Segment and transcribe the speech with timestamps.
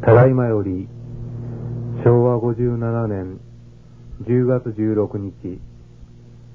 [0.00, 0.88] ただいまより
[2.04, 3.40] 昭和57年
[4.22, 5.60] 10月16日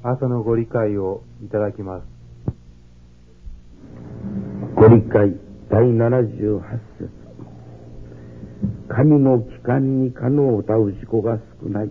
[0.01, 2.03] 朝のご理解をいただきます。
[4.75, 5.35] ご理解
[5.69, 6.61] 第78
[6.99, 7.09] 節。
[8.88, 11.89] 神の帰還に可能を歌う事故が少ない。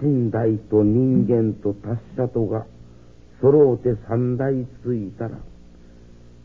[0.00, 2.66] 神代と人間と達者とが
[3.40, 5.38] 揃うて三代ついたら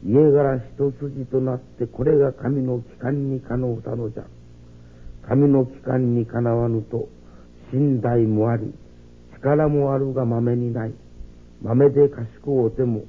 [0.05, 4.23] 家柄一筋となってこれが神の帰還にかのうたのじゃ。
[5.27, 7.09] 神の帰還にかなわぬと、
[7.72, 8.73] 信頼もあり、
[9.36, 10.94] 力もあるが豆にない。
[11.62, 13.03] 豆で賢うても、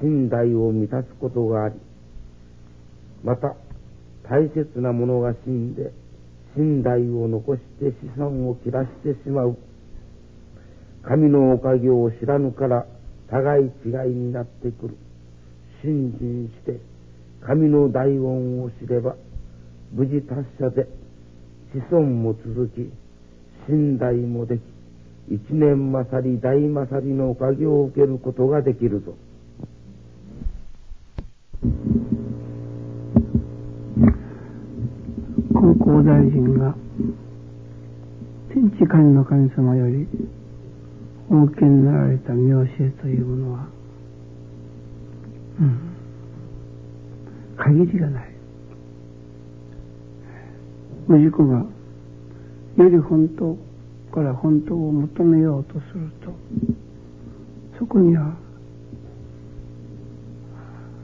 [0.00, 1.74] 信頼を満たすことがあり、
[3.22, 3.54] また、
[4.22, 5.92] 大切なものが死んで、
[6.54, 9.58] 信頼を残して資産を切らしてしまう。
[11.02, 12.86] 神のおかげを知らぬから、
[13.28, 14.96] 互い違いになってくる。
[15.82, 16.80] 信心して
[17.46, 19.16] 神の大恩を知れば
[19.92, 20.86] 無事達者で
[21.72, 22.90] 子孫も続き
[23.66, 24.60] 信頼もでき
[25.30, 29.14] 一年勝り大勝りのおかげを受けることができるぞ。
[35.54, 36.74] 高校大臣が
[38.52, 40.08] 天地神の神様より
[41.30, 43.79] お受けになられた見教えというものは
[45.60, 45.78] うん、
[47.56, 48.30] 限りがない。
[51.18, 51.64] 氏子が
[52.76, 53.56] より本当
[54.14, 56.32] から本当を求めようとすると
[57.78, 58.34] そこには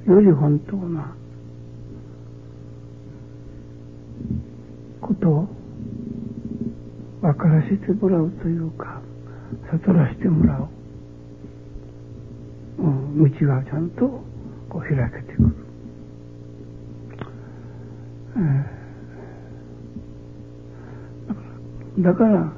[0.07, 1.17] より本当な
[5.01, 5.49] ことを
[7.21, 9.01] 分からせてもらうというか
[9.73, 10.69] 悟らせてもらう、
[12.79, 14.26] うん、道がちゃんと
[14.77, 15.55] こう開けていくる。
[22.03, 22.53] だから、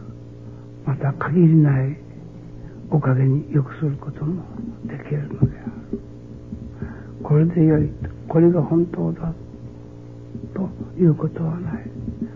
[0.84, 1.96] また限りない
[2.90, 4.42] おかげに良くすることも
[4.84, 6.00] できるのである。
[7.22, 7.88] これで良い、
[8.28, 9.32] これが本当だ
[10.54, 10.68] と
[11.00, 11.88] いうことはない。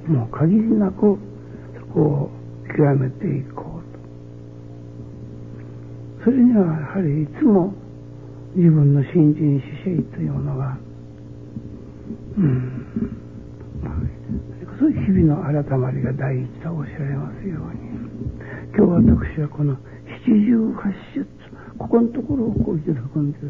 [0.08, 1.18] もう限りなく
[1.80, 2.30] そこを
[2.68, 3.82] 極めていこう
[6.22, 6.24] と。
[6.24, 7.74] それにはやはりいつも
[8.54, 10.78] 自分の新人姿勢というのが、
[12.38, 12.86] うん、
[14.54, 17.90] それこそ日々の改まりが第一とおっしゃいますように、
[18.76, 19.76] 今日私はこの
[20.24, 21.26] 七十八出、
[21.78, 23.48] ここのところをこういただくんですよ。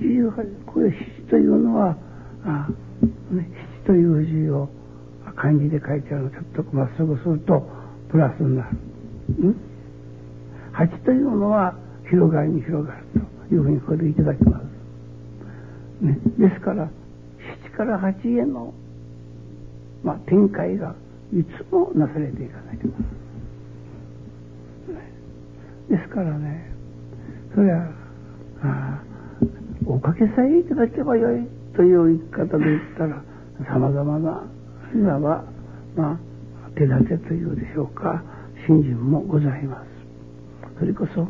[0.00, 1.96] 七十八、これ七というのは、
[2.44, 2.68] あ
[3.30, 3.50] ね、
[3.84, 4.68] 七という字を
[5.34, 7.68] 漢字で書いてあるのちょっとまっすぐすると
[8.10, 8.76] プラスになる。
[9.48, 9.56] ん？
[10.72, 11.74] 八というのは
[12.08, 16.04] 広がりに広がるというふうにこれでいただきます。
[16.04, 16.90] ね、ですから、
[17.72, 18.74] 7から8への、
[20.02, 20.94] まあ、展開が
[21.32, 22.92] いつもなされていかなきゃな
[24.88, 25.98] らない。
[25.98, 26.72] ですからね、
[27.54, 27.90] それは、
[28.62, 29.02] あ
[29.86, 33.22] おかげさえいただけばよいという言い方で言ったら、
[33.68, 34.44] 様々な、
[34.94, 35.44] いわば、
[35.96, 36.18] まあ、
[36.74, 38.22] 手立てというでしょうか、
[38.66, 39.86] 信心もございます。
[40.78, 41.26] それこそ、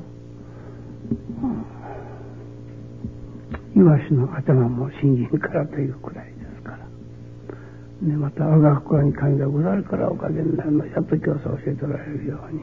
[3.75, 6.78] イワシの頭も新人からというくらいですから。
[6.78, 12.62] ね、また我が心に神がござるからおかげになるのやっと今日そう教えておられるように。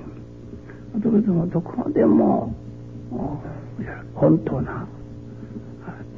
[1.02, 2.54] どこでもどこでも
[4.16, 4.88] 本当な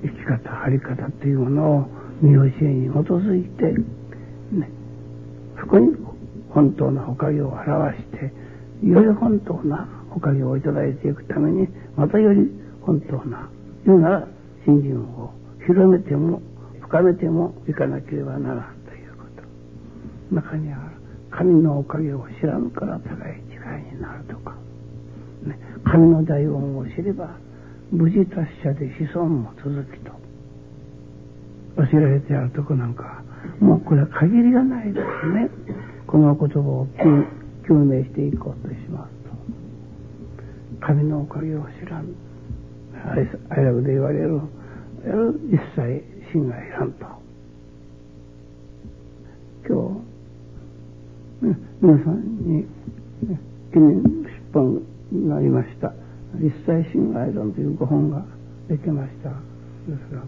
[0.01, 1.87] 生き方、張り方というものを
[2.21, 3.63] 見教えに基づいて、
[4.51, 4.69] ね、
[5.59, 5.95] そこに
[6.49, 8.33] 本当なおかげを表して、
[8.85, 12.49] より本当なおかげをいただいていくために、またより
[12.81, 13.47] 本当な、
[13.85, 14.27] 言うなら、
[14.65, 15.33] 信心を
[15.65, 16.41] 広めても、
[16.81, 19.23] 深めてもいかなければならんというこ
[20.29, 20.35] と。
[20.35, 20.77] 中には、
[21.29, 24.55] 神のおかげを知らぬから互い違いになるとか、
[25.43, 27.29] ね、神の大恩を知れば、
[27.91, 30.11] 無事達者で子孫も続きと、
[31.77, 33.23] 教えられてあるとこなんか、
[33.59, 35.49] もうこれは限りがないですね。
[36.07, 36.87] この言葉を
[37.67, 39.11] 究明していこうとします
[40.79, 40.85] と。
[40.85, 42.07] 神のおかげを知らん
[43.09, 44.41] 愛楽で言われる
[45.51, 47.05] 一切心がいらんと。
[49.67, 50.03] 今
[51.41, 52.65] 日、ね、皆さんに
[53.73, 54.81] 記念出版
[55.11, 55.93] になりました。
[56.39, 58.23] 一切心がいらんというご本が
[58.69, 59.29] 出てました。
[59.29, 59.35] で
[60.09, 60.21] すが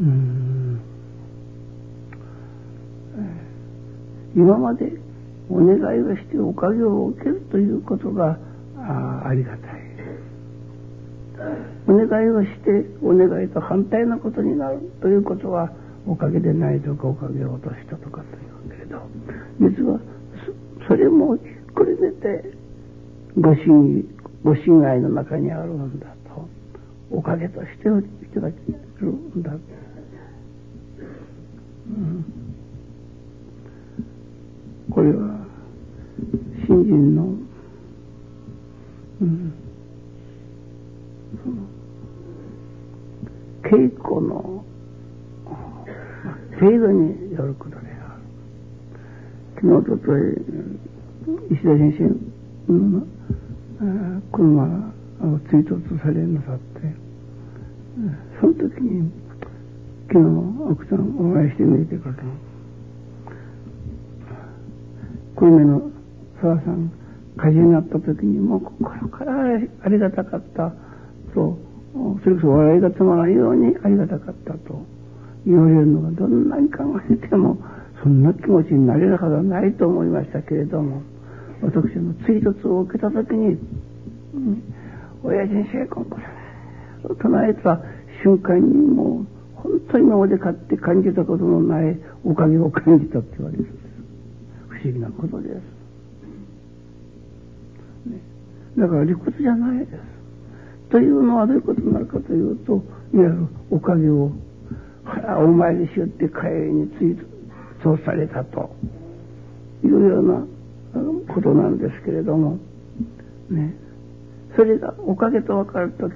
[0.00, 0.80] うん。
[4.36, 4.92] 今まで
[5.50, 8.38] お願いをしておかげを受けるということが
[8.76, 9.77] あありがたい。
[11.86, 12.70] お願いをして
[13.02, 15.70] お願いと反対のことになるということは
[16.06, 19.00] おかげでないとかおかげを落としたとかというけれど
[19.60, 20.00] 実は
[20.88, 22.52] それもひっくるめて
[23.36, 24.04] ご神
[24.44, 26.18] ご神愛の中にあるんだと。
[27.10, 28.58] おかげとしていただけ
[29.00, 29.56] るんだ、う
[31.90, 32.24] ん、
[34.90, 35.46] これは
[36.66, 37.22] 新人の、
[39.22, 39.52] うん、
[43.70, 44.64] 稽古の
[46.58, 48.22] 程度によることである。
[49.56, 50.20] 昨日、おととい、
[51.52, 53.06] 石田先生の、
[54.32, 54.64] 車
[55.20, 56.94] を追突されなさって、
[58.40, 59.10] その時に、
[60.08, 60.24] 昨日
[60.70, 62.14] 奥さんお会いしてみてから、
[65.36, 65.90] 久留米の
[66.40, 66.90] 沢さん、
[67.36, 70.72] 火事になった時に、もう心からありがたかった
[71.34, 71.67] と、
[72.22, 74.98] それこそ笑いが止まらないようにありがたかったと。
[75.46, 77.56] 言われるのがどんなに考えても
[78.02, 81.02] そんな気持ちになれるはずはないと思いましたけれども
[81.62, 83.56] 私の追突を受けた時に、
[84.34, 84.62] うん、
[85.24, 86.24] 親父に成婚これ
[87.16, 87.80] 唱えた
[88.22, 93.78] 瞬間にもう本当に今まで買って感じたことのないおかげを感じたって言われるんです。
[94.68, 95.52] 不思議なことです、
[98.06, 98.20] ね、
[98.76, 100.17] だから理屈じゃないです。
[100.90, 102.82] というのはどういうことになるかというと、
[103.14, 104.32] いわゆるおかげを
[105.38, 107.18] お参りしよって帰りについ
[107.82, 108.70] そうされたと。
[109.84, 110.44] いうような
[111.32, 112.58] ことなんですけれども、
[113.50, 113.74] ね、
[114.56, 116.14] それがおかげと分かるとき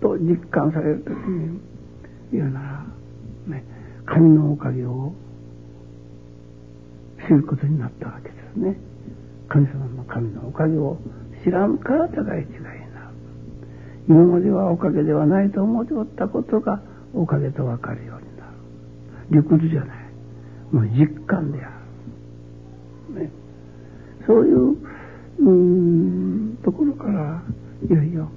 [0.00, 1.60] と実感されるときに
[2.32, 2.86] 言うなら、
[3.46, 3.64] ね、
[4.04, 5.12] 神のおかげを
[7.26, 8.76] 知ることになったわけですね。
[9.48, 10.98] 神様の神のおかげを
[11.44, 12.48] 知らんから互い違い。
[14.08, 16.80] 今まではおかげではないと思っておったことが
[17.14, 19.42] おかげと分かるようになる。
[19.42, 19.98] 理屈じゃない。
[20.72, 21.70] もう実感であ
[23.10, 23.20] る。
[23.20, 23.30] ね、
[24.26, 24.76] そういう、
[25.40, 27.42] うん、ところから、
[27.88, 28.30] いよいよ、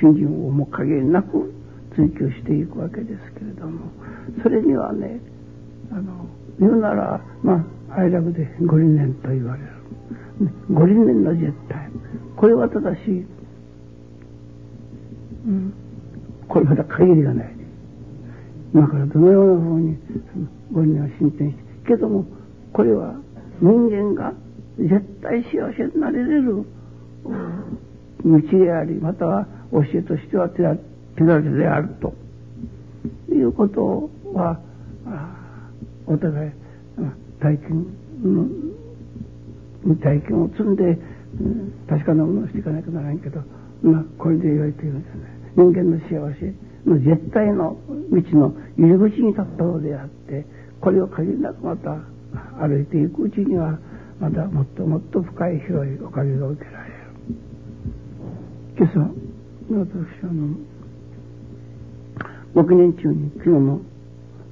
[0.00, 1.52] 信心をも限りなく
[1.94, 3.90] 追求していくわけですけれども、
[4.42, 5.20] それにはね、
[5.90, 6.26] あの、
[6.58, 9.68] 言うなら、まあ、愛楽で五輪年と言われる。
[10.70, 11.90] 五輪年の実態。
[12.36, 13.26] これは正しい
[16.48, 17.56] これまた限りがない。
[18.74, 19.98] 今からどのようなふうに
[20.72, 22.26] 五人は進展して、けども、
[22.72, 23.14] これは
[23.60, 24.32] 人間が
[24.78, 26.64] 絶対幸せになれれる
[28.24, 32.12] 道であり、または教えとしては手立てであると
[33.32, 34.60] いうことは、
[36.06, 36.50] お互い
[37.40, 37.86] 体験
[38.22, 40.98] の、体験を積んで、
[41.88, 43.40] 確かなものをしていかなきゃならんけど、
[43.82, 45.35] まあ、これで良いというんですね。
[45.56, 46.54] 人間の幸せ
[46.84, 50.44] の絶対の道の入り口に立ったのであって
[50.80, 51.96] これを限りなくまた
[52.60, 53.78] 歩いていくうちには
[54.20, 56.94] またもっともっと深い広いおかげが受けられる。
[58.78, 60.56] 今朝私あの
[62.54, 63.80] 6年中に昨日の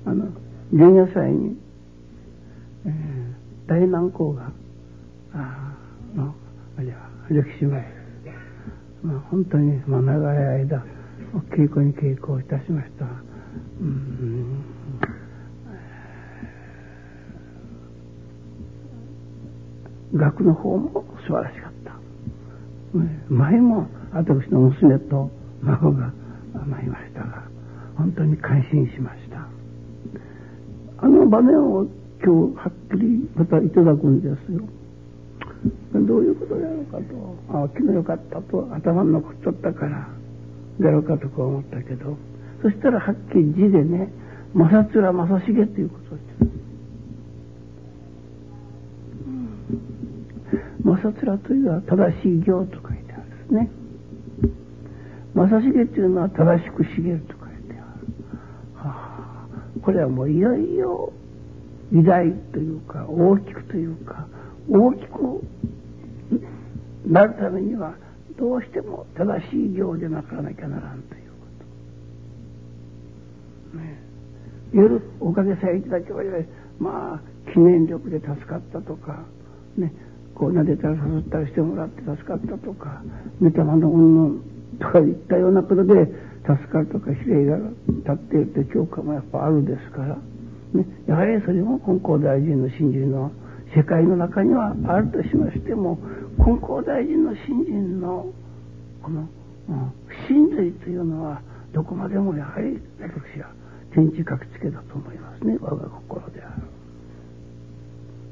[0.06, 0.26] あの
[0.72, 1.56] 前夜祭に、
[2.86, 4.50] えー、大南高が
[5.34, 5.74] あ
[6.14, 6.34] の
[6.78, 7.93] あれは歴史前
[9.04, 10.82] まあ、本当に、まあ、長い間
[11.50, 13.04] 稽古に稽古をいたしました。
[13.80, 14.64] うん
[20.14, 21.92] 学の方も素晴らしかった。
[23.28, 25.28] 前も私の娘と
[25.60, 26.12] 孫が
[26.52, 27.42] 参りましたが、
[27.96, 29.48] 本当に感心しました。
[30.98, 31.84] あの場面を
[32.24, 34.60] 今日はっきりまたいただくんですよ。
[35.94, 37.04] どういうことやろうかと、
[37.48, 40.08] あ昨日よかったと頭に残っちゃったから、
[40.80, 42.16] やろうかとこう思ったけど、
[42.62, 44.12] そしたらはっきり字でね、
[44.54, 46.50] 正面正成っていうことを言ってる。
[50.84, 53.70] 正面というのは正しい行と書いてあるんですね。
[55.34, 57.82] 正成っていうのは正しく茂ると書いてある。
[58.74, 59.46] はあ、
[59.82, 61.12] これはもういよいよ
[61.92, 64.26] 偉大というか大きくというか
[64.70, 65.44] 大きく
[67.06, 67.94] なるためには
[68.38, 71.46] どうしても正しい行でなかなきゃならんというこ
[73.72, 73.78] と。
[73.78, 74.02] ね、
[74.72, 76.22] 夜おかげさえいただけば
[76.78, 79.24] まあ記念力で助かったとか、
[79.76, 79.92] ね、
[80.34, 83.02] こう撫でたら誘ったりしてもらって助かったとか、
[83.40, 84.42] 御霊の云々
[84.80, 86.06] とか言ったようなことで
[86.44, 90.16] 助かるとか比例が立っているという教科もやっぱあるですから、
[90.74, 93.30] ね、やはりそれも金光大臣の信心の
[93.76, 95.98] 世界の中にはあるとしましても
[96.38, 98.26] 金光大臣の信心の
[99.02, 99.28] この、
[100.06, 103.50] 不信類というのはどこまでもやはり私は
[103.92, 106.62] 天地書きつけだと思いますね我が心である。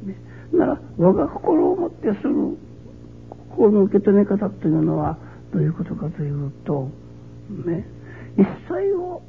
[0.08, 0.16] ね、
[0.52, 2.56] なら我が心をもってする
[3.50, 5.18] 心の受け止め方というのは
[5.52, 6.88] どういうことかというと
[7.66, 7.86] ね
[8.36, 9.22] 一切を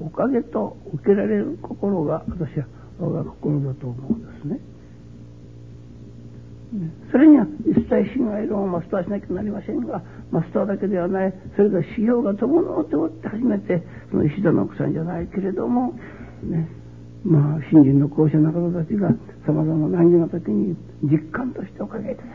[0.00, 2.66] おかげと受けられる心が私は
[2.98, 4.58] 我が心だと思うんですね。
[7.10, 15.98] それには一切信頼論をマスターしなきゃなりませんが、マスターだけではない、それが修行が伴うておって初めて、その石田の奥さんじゃないけれども、
[16.44, 16.68] ね、
[17.24, 19.10] まあ、新人の校舎の方たちが
[19.46, 22.30] 様々な難儀の時に実感としておかげいただい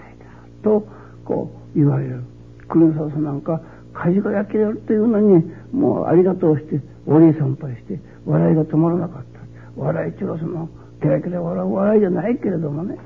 [0.64, 0.86] たと、
[1.24, 2.24] こう言われる。
[2.68, 3.62] 国沢さんなんか、
[3.94, 9.40] 火事が焼けれるというのに、もうありがとうして、お礼参拝して、笑いが止まらなかった。
[9.78, 10.70] 笑い中はその、
[11.02, 12.98] ケラケラ笑う笑いじゃないけれどもね、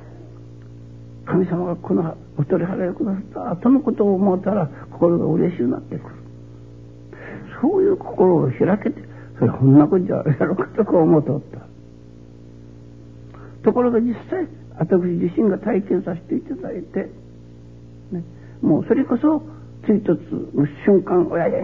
[1.30, 6.16] 神様がこのお取り払いをくださった後のことを思ったら心が嬉しくなってくる。
[7.62, 9.02] そういう心を開けて、
[9.38, 11.60] それこんなことじゃやろうかとこう思っておった。
[13.64, 14.48] ところが実際、
[14.80, 17.10] 私自身が体験させていただいて、
[18.12, 18.24] ね、
[18.62, 19.44] もうそれこそ
[19.86, 20.18] 追突
[20.56, 21.60] の瞬間、親父っ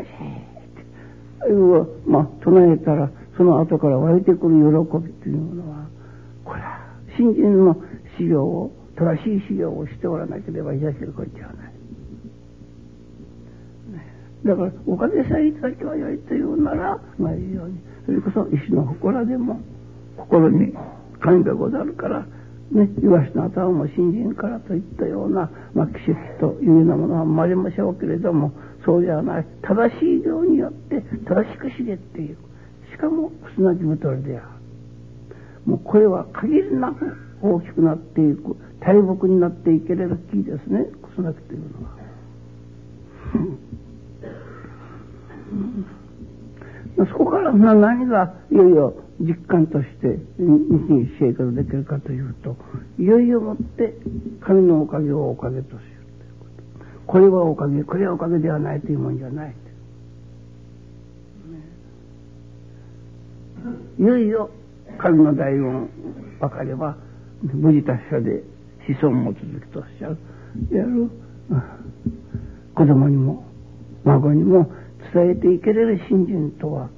[1.43, 5.88] ていう、まあ、唱えたら、その後から湧いてくる喜びというものは、
[6.43, 6.79] これは、
[7.17, 7.81] 新人の
[8.17, 11.75] 修行を正しい修行をしておらなければいただけるこっちはない。
[14.45, 19.59] だから、おかげさえいただきはよいというなら、まあいいように、それこそ石の祠でも、
[20.17, 20.73] 心に
[21.19, 22.25] 神がござるから、
[22.71, 28.51] ね、イワシの頭も新人からといったような、まあ、奇跡というようなものは生まりましょうけれども、
[28.85, 29.45] そうではない。
[29.61, 32.37] 正しいようによって正しく茂っていく。
[32.91, 34.47] しかも、砂地太りである。
[35.65, 38.55] もうこれは限りなく大きくなっていく。
[38.79, 40.86] 大木になっていければ木ですね。
[41.01, 41.96] 子育てというのは。
[47.10, 52.55] そこから何がいよいよ実感として日々生活できるかというと
[52.98, 53.94] いよいよもって
[54.41, 55.88] 神のおかげをおかげとするとい
[56.29, 56.63] うこと。
[57.05, 59.55] これはおかげこれはおかげではないというもんじゃない、
[64.00, 64.50] いよいよ
[64.98, 65.89] 神の大恩
[66.39, 66.98] 分かれば
[67.41, 68.44] 無事達者で
[68.87, 70.17] 子孫も続くとおっしゃる。
[70.71, 71.09] やる、
[72.75, 73.43] 子供にも、
[74.03, 74.71] 孫にも
[75.13, 76.89] 伝えていけれる信心とは、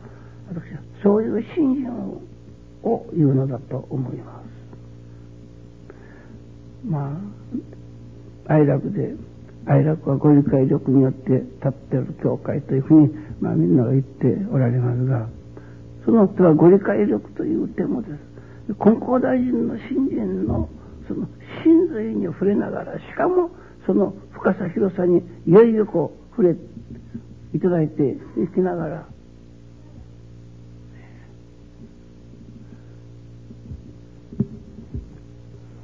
[0.49, 1.89] 私はそういう信心
[2.83, 4.47] を言うのだと思います。
[6.85, 7.19] ま
[8.47, 9.15] あ、愛楽で、
[9.65, 13.09] 愛楽はご理解力によって立っている教会というふうに、
[13.41, 15.27] まあみんなが言っておられますが、
[16.05, 18.11] その手はご理解力という点もです。
[18.69, 20.69] 根高大臣の信心の
[21.07, 21.27] その
[21.63, 23.51] 真髄に触れながら、しかも
[23.85, 26.55] その深さ広さにいよいよこう触れ
[27.53, 29.07] いただいていきながら、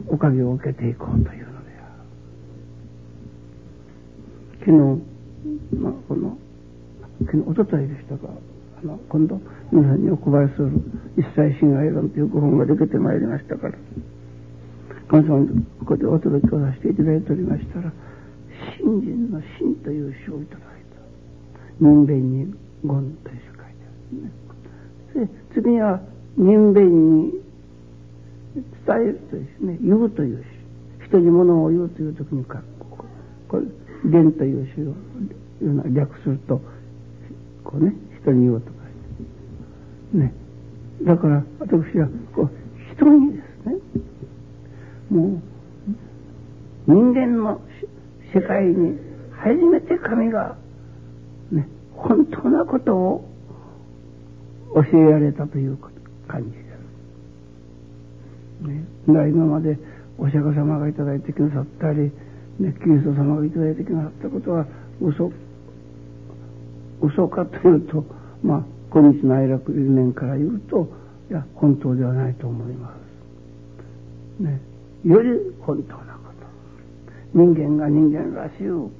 [0.07, 1.85] おかげを受けていこうというのであ
[4.65, 4.65] る。
[4.65, 4.77] 昨日、
[5.81, 6.37] まあ、この、
[7.25, 8.27] 昨日、おとといでしたか、
[8.83, 10.71] あの、今度、皆さんにお配りする
[11.17, 13.73] 一切信愛論というご本ができてまいりましたから、
[15.13, 17.93] 神様にここでお届けをさせていただいておりましたら、
[18.79, 21.85] 信心の真という書をいただいた。
[21.85, 22.51] 人弁に
[22.83, 23.69] 言という書いてあ
[25.13, 25.27] るね。
[25.27, 26.01] で、次には
[26.35, 27.31] 人弁に
[28.87, 30.43] 伝えるというね、言うという
[30.99, 31.05] 詩。
[31.05, 32.63] 人に物を言うという時に書く。
[33.49, 33.63] これ、
[34.05, 34.95] 言という詩を
[35.63, 36.59] いうのは略すると、
[37.63, 38.73] こうね、人に言うとか
[40.13, 40.33] ね。
[41.03, 42.49] だから、私は、こう、
[42.95, 43.52] 人にです、
[46.87, 47.61] 人間の
[48.33, 48.97] 世界に
[49.31, 50.55] 初めて神が、
[51.51, 53.29] ね、本当なことを
[54.75, 55.77] 教えられたという
[56.27, 56.63] 感じです。
[58.67, 59.77] ね、今まで
[60.17, 62.11] お釈迦様がいただいてくださったり、
[62.59, 64.65] ね、キリスト様がいただいてくださったことは
[65.01, 65.31] 嘘、
[67.01, 68.03] 嘘かというと、
[68.41, 70.87] まあ、今日の愛楽理念から言うと、
[71.29, 72.95] いや、本当ではないと思いま
[74.39, 74.43] す。
[74.43, 74.72] ね。
[75.05, 76.29] より本当なこ
[77.33, 77.39] と。
[77.39, 78.91] 人間が人間らしく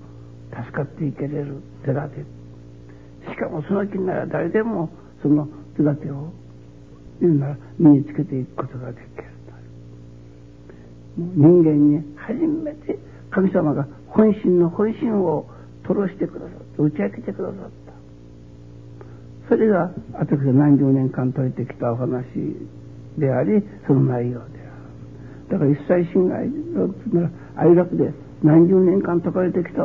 [0.50, 2.26] 助かっていけれる手立て。
[3.32, 4.90] しかもその気なら誰でも
[5.22, 6.32] その手立てを
[7.22, 9.24] 言うなら身につけていくことができる。
[11.16, 12.98] 人間に初めて
[13.30, 15.48] 神様が本心の本心を
[15.84, 17.58] 吐露してくださって打ち明けてくださっ
[19.50, 19.50] た。
[19.50, 22.26] それが私が何十年間説いてきたお話
[23.18, 24.63] であり、その内容です
[25.50, 26.50] だから一切侵害
[27.14, 28.12] なら愛楽で
[28.44, 29.84] 何十年間解かれてきた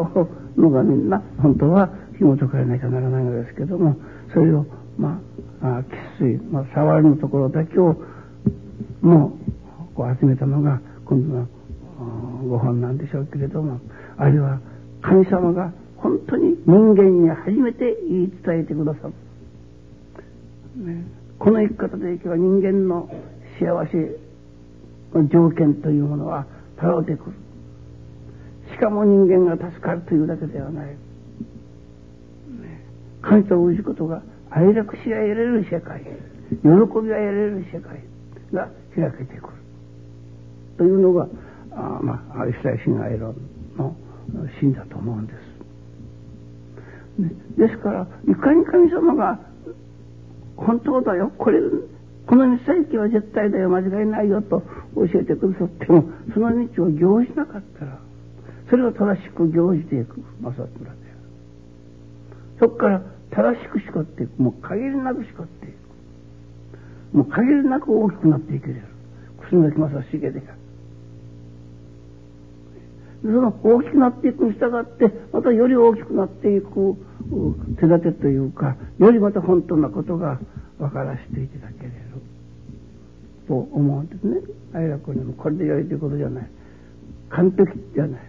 [0.57, 1.89] のがみんな本当は
[2.19, 3.97] 紐解かれなきゃならないのですけども
[4.33, 4.67] それを
[4.99, 5.21] ま
[5.63, 5.83] あ
[6.21, 7.95] 喫水、まあ、触りのところだけを
[9.01, 9.39] も
[9.93, 11.49] うこう集めたのが今度の
[12.49, 13.81] ご本なんでしょうけれども
[14.17, 14.61] あれは
[15.03, 21.05] 神様が本当に人間に初めて言い伝えてくださる、ね、
[21.39, 23.09] この生き方でいけば人間の
[23.59, 24.28] 幸せ
[25.15, 26.47] の条件というものは
[26.77, 27.33] 頼ってくる。
[28.73, 30.97] しかも人間が助かるというだけではない、
[33.23, 36.09] 神と応じことが愛楽し合えられる世界喜
[36.61, 38.01] びが得られる世界
[38.53, 39.55] が開けてくる。
[40.77, 41.27] というのが
[41.73, 43.35] あまあイスラエル神愛論
[43.77, 43.97] の
[44.61, 45.37] 真だと思うんです、
[47.23, 49.39] ね、ですからいかに神様が
[50.57, 51.33] 本当だよ。
[51.39, 51.61] これ
[52.29, 54.63] この道さえ行けば絶対だよ間違いないよと
[54.95, 56.05] 教えてくださっても
[56.35, 57.99] その道を行じなかったら
[58.69, 60.99] それを正しく行じていく正村である。
[62.61, 64.43] そこから正しくしこっていく。
[64.43, 65.69] もう限りなくしこってい
[67.13, 67.17] く。
[67.17, 68.83] もう限りなく大きくなっていける
[69.51, 70.43] 楠木正成である
[73.23, 76.97] その大きくなっていくに従ってまたより大きくなっていく
[77.81, 80.39] 手立てというかよりまた本当なことが
[80.79, 82.08] 分からせていただけれる。
[83.49, 84.41] と思うんですね。
[84.75, 86.51] 愛楽にもこれで良いということじゃない。
[87.31, 88.21] 完璧じゃない。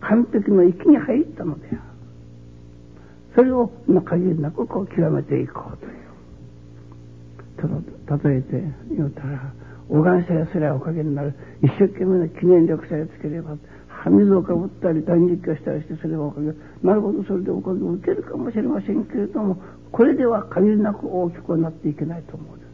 [0.00, 1.78] 完璧の域に入ったのである。
[3.34, 3.68] それを
[4.04, 5.98] 限りなくこう極めていこうという。
[8.24, 8.62] 例えて
[8.96, 9.52] 言うたら
[9.88, 11.34] 小川さえすらおかげになる。
[11.60, 13.56] 一生懸命な記念力さえつければ
[14.06, 22.56] 水をかぶったり断食をしたりしてそれはおかげなるほどそれでおかげを受けるかもしれませんけれどもこれでは限りなく大きくなっていけないと思う。
[22.56, 22.67] んです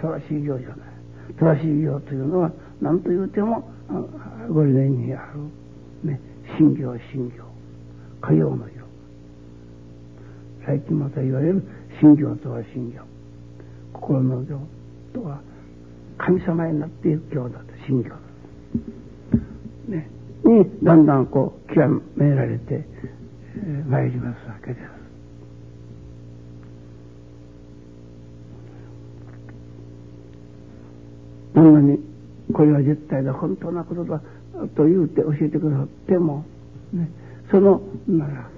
[0.00, 0.78] 正しい行じゃない
[1.38, 3.70] 正しい行というのは何と言うても
[4.50, 5.26] ご理念にあ
[6.04, 6.20] る、ね、
[6.56, 7.44] 信行信行
[8.20, 8.86] 火曜の色
[10.66, 11.62] 最近また言われる
[12.00, 13.02] 信行とは信行
[13.92, 14.60] 心の行
[15.12, 15.40] とは
[16.18, 18.10] 神様になっていく行だと信行
[19.88, 20.08] ね、
[20.44, 22.86] にだんだんこう極められて
[23.88, 24.99] ま、えー、りますわけです。
[31.60, 31.98] どんなに
[32.54, 34.18] これは絶対だ本当なことだ
[34.74, 36.44] と言うて教えてくださっても、
[36.92, 37.10] ね、
[37.50, 38.48] そのなら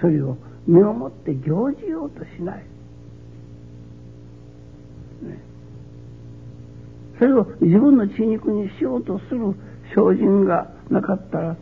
[0.00, 0.36] それを
[0.68, 2.58] 身をもって行じようとしない。
[5.22, 5.42] ね
[7.18, 9.54] それを自分の血肉にしようとする
[9.94, 11.56] 精進がなかったら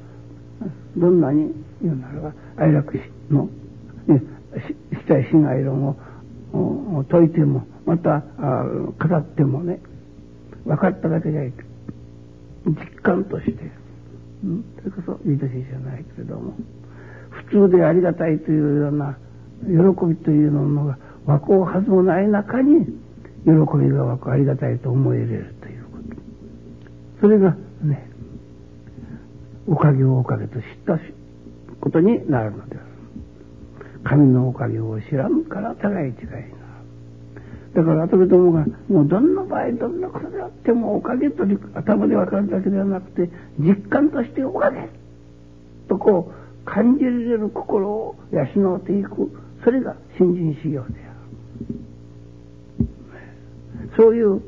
[0.96, 2.98] どんなに言うならば愛楽
[3.30, 3.48] の
[4.06, 4.22] ね
[4.92, 9.80] 死体心愛論を説いてもまた語ってもね
[10.64, 11.52] 分かっただけじゃない。
[11.52, 11.64] け
[12.66, 13.70] 実感として、
[14.44, 16.54] うん、それこそいい年じゃないけれども。
[17.50, 19.16] 普通でありがたいというような
[19.66, 22.84] 喜びというのが湧こうはずもない中に
[23.44, 26.16] 喜びが湧くありがたいと思えれるということ。
[27.22, 28.10] それがね
[29.66, 30.98] おかげをおかげと知った
[31.80, 32.84] ことになるのである。
[34.04, 36.61] 神のおかげを知らんから互い違いな
[37.74, 44.88] だから後でどもがもうどんな場合どんなことであってもおかげと頭で分かるだけではなくて実感としておかげ
[45.88, 49.30] とこう感じられる心を養っていく。
[49.64, 51.12] それが新人修行であ
[52.80, 52.86] る。
[53.96, 54.42] そういう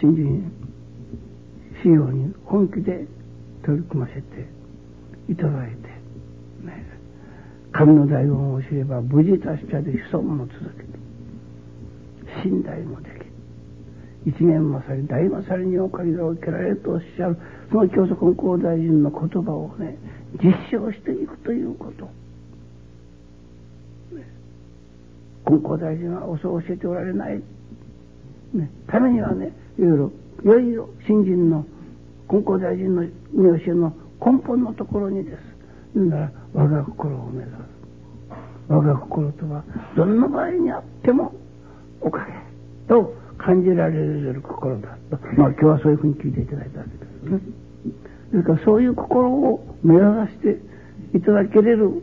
[0.00, 0.52] 新人
[1.82, 3.06] 修行に本気で
[3.64, 4.48] 取り組ませて
[5.28, 5.88] いただいて、
[6.66, 6.86] ね、
[7.72, 10.93] 神の大恩を知れば無事達者で子孫も続け
[12.44, 13.10] 信頼もで
[14.24, 17.38] き一年勝り大勝りにお借りが受けられるとおっしゃる
[17.70, 19.98] その教祖根高大臣の言葉をね
[20.42, 22.04] 実証していくということ。
[24.14, 24.22] ね
[25.48, 27.42] 根高大臣はそう教えておられない
[28.54, 30.12] ね、ためにはね、いろいろ、
[30.44, 31.66] いよいよ新人の
[32.30, 33.92] 根高大臣の入試の
[34.24, 35.38] 根本のところにです。
[35.94, 37.56] 言うなら、我が心を目指す。
[38.68, 39.64] 我が心とは、
[39.96, 41.34] どんな場合にあっても、
[42.00, 42.32] おかげ
[42.88, 45.18] と感じられる心だと。
[45.36, 47.40] まあ今日はそういうふうに聞いていただいたわけですね。
[48.30, 50.58] それからそういう心を目指して
[51.16, 52.02] いただけれる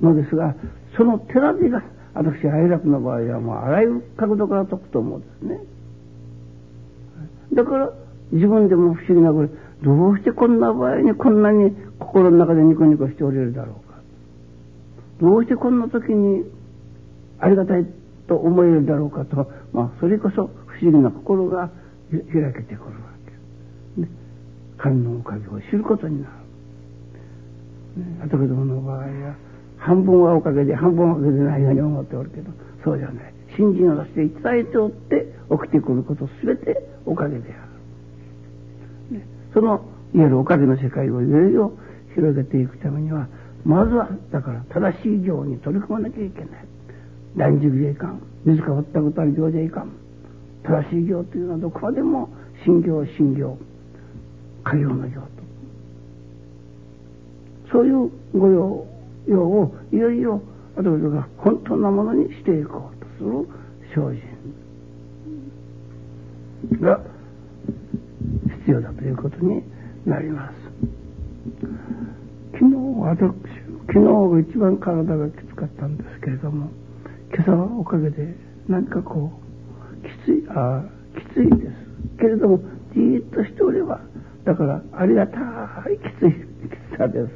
[0.00, 0.54] のですが、
[0.96, 1.82] その手立てが、
[2.14, 5.60] 私、愛楽の場合はもうあらゆる角度から解くと思うんですね。
[7.54, 7.92] だから
[8.32, 9.50] 自分でも不思議なぐらい
[9.82, 13.96] どうしてこんな場合にこんなに心の中でニコニコしておれるだろうか
[15.20, 16.44] どうしてこんな時に
[17.38, 17.86] ありがたい
[18.26, 19.50] と思えるだろうかと。
[19.72, 21.70] まあそれこそ不思議な心が
[22.10, 22.20] 開
[22.52, 22.90] けてくるわ
[23.96, 24.08] け、ね、
[24.78, 26.28] 神のおかげを知ることにな
[27.96, 29.34] る、ね、後どもの場合は
[29.78, 32.50] 半分はおかげで半分はおかげでないように思っておるけど
[32.84, 33.34] そうじゃない。
[33.56, 37.56] 信心を出して伝えておって起きてくることすべておかげであ
[39.10, 41.72] る、ね、そのいわゆるおかげの世界をいろいろ
[42.14, 43.28] 広げていくためには
[43.64, 46.48] まずはだから正しい行に取り組まなきゃいけない。
[47.36, 49.92] 断食じゃいかん自らったことある行じゃいかん
[50.64, 52.28] 正しい行というのはどこまでも
[52.64, 53.58] 信行信行
[54.64, 55.28] 家業の行と
[57.72, 58.86] そういう御用
[59.28, 60.42] 用をいよいよ
[60.76, 63.46] 私が本当なものにしていこうとする
[63.94, 64.00] 精
[66.70, 67.00] 進が
[68.60, 69.62] 必要だということに
[70.06, 70.54] なります。
[72.52, 73.18] 昨日私
[73.88, 76.70] 昨日が一番体がきつかったんですけれども
[77.34, 78.34] 今朝はおかげで
[78.68, 80.84] 何かこうきついあ
[81.16, 81.72] きついです。
[82.18, 82.58] けれども
[82.92, 84.00] じーっとしておれば
[84.44, 85.38] だからありがた
[85.90, 86.32] いきつい
[86.68, 87.30] きつさです。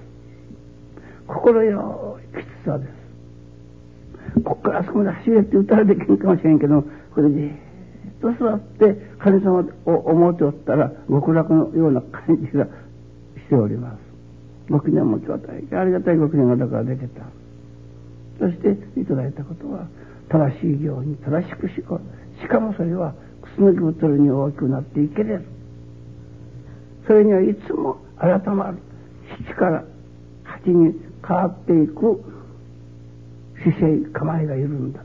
[1.27, 4.43] 心よいきつさです。
[4.45, 12.71] こっからあそこまで走れって歌われてけんかもしれんけどこれでじーっと座って神様を思っておったら極楽のような感じがし
[13.49, 14.01] ております。
[14.69, 17.23] ご記念も今日大変ありがたいご記念がだからできた。
[18.39, 19.87] そしていただいたことは
[20.29, 22.01] 正しい行に正しくしこ
[22.41, 23.15] しかもそれは
[23.57, 25.45] 楠木太に大きくなっていけれる。
[27.07, 28.79] それにはいつも改まる
[29.45, 29.85] 七から
[30.45, 30.95] 八に
[31.27, 32.23] 変わっていく
[33.63, 35.01] 姿勢構えがいるんだ。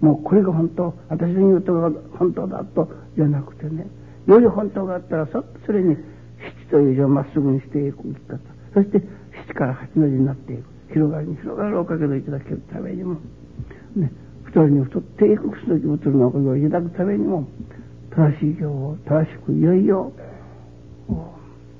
[0.00, 1.72] もうこれが本当私の言うと
[2.18, 3.86] 本当だとじゃなくてね
[4.26, 5.96] より本当があったらそっとそれに
[6.38, 8.38] 七という字をまっすぐにしていく生き方。
[8.74, 9.02] そして
[9.46, 10.71] 七から八の字になっていく。
[10.92, 13.14] 広がりに広がるおかげをいただけるためにも、
[13.96, 14.12] ね、
[14.44, 17.48] 太りに太っていく楠木太のおかげをいただくためにも
[18.10, 20.12] 正しい行を正しくいよいよ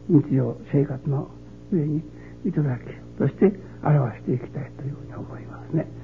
[0.08, 1.28] 日常生活の
[1.70, 2.02] 上に
[2.44, 2.80] いただき
[3.18, 3.52] そして
[3.84, 6.01] 表していきたいというふうに思いますね。